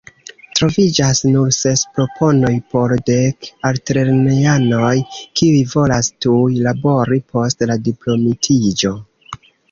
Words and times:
Troviĝas 0.57 1.19
nur 1.33 1.49
ses 1.55 1.81
proponoj 1.97 2.53
por 2.75 2.93
dek 3.09 3.49
altlernejanoj, 3.69 4.93
kiuj 5.41 5.59
volas 5.73 6.09
tuj 6.27 6.47
labori 6.69 7.19
post 7.35 7.63
la 7.73 7.77
diplomitiĝo. 7.89 8.95